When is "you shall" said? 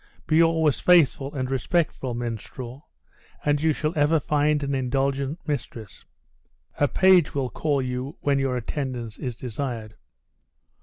3.61-3.93